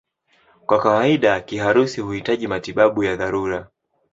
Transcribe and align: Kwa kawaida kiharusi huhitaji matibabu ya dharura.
Kwa 0.65 0.79
kawaida 0.79 1.41
kiharusi 1.41 2.01
huhitaji 2.01 2.47
matibabu 2.47 3.03
ya 3.03 3.15
dharura. 3.15 3.67